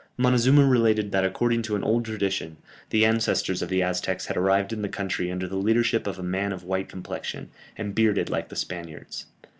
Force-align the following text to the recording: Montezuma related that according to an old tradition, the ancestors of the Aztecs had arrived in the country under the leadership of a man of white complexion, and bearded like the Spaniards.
Montezuma 0.17 0.65
related 0.65 1.11
that 1.11 1.23
according 1.23 1.61
to 1.61 1.75
an 1.75 1.83
old 1.83 2.05
tradition, 2.05 2.57
the 2.89 3.05
ancestors 3.05 3.61
of 3.61 3.69
the 3.69 3.83
Aztecs 3.83 4.25
had 4.25 4.35
arrived 4.35 4.73
in 4.73 4.81
the 4.81 4.89
country 4.89 5.31
under 5.31 5.47
the 5.47 5.57
leadership 5.57 6.07
of 6.07 6.17
a 6.17 6.23
man 6.23 6.51
of 6.51 6.63
white 6.63 6.89
complexion, 6.89 7.51
and 7.77 7.93
bearded 7.93 8.27
like 8.27 8.49
the 8.49 8.55
Spaniards. 8.55 9.27